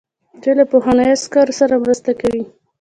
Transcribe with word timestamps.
دوی 0.41 0.53
له 0.59 0.65
پخوانیو 0.71 1.13
عسکرو 1.17 1.53
سره 1.59 1.81
مرسته 1.83 2.11
کوي. 2.21 2.43